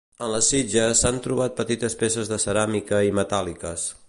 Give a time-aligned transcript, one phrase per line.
[0.27, 3.91] En les sitges s’han trobat petites peces de ceràmica i metàl·liques.